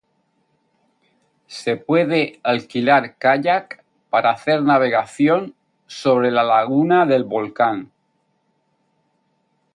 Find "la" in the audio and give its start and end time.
6.31-6.41